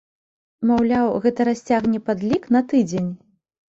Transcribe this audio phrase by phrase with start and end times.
[0.69, 3.11] Маўляў, гэта расцягне падлік на тыдзень!